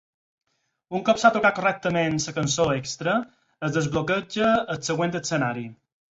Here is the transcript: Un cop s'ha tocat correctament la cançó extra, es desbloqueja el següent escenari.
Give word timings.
Un 0.99 1.01
cop 1.07 1.19
s'ha 1.23 1.29
tocat 1.33 1.57
correctament 1.57 2.15
la 2.23 2.33
cançó 2.37 2.65
extra, 2.77 3.13
es 3.67 3.75
desbloqueja 3.75 4.49
el 4.77 4.81
següent 4.89 5.15
escenari. 5.21 5.67